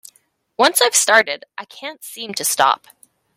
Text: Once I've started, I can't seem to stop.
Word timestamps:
Once 0.57 0.81
I've 0.81 0.95
started, 0.95 1.45
I 1.59 1.65
can't 1.65 2.03
seem 2.03 2.33
to 2.33 2.43
stop. 2.43 2.87